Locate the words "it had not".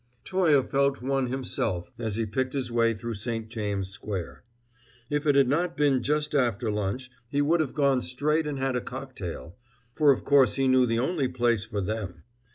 5.27-5.77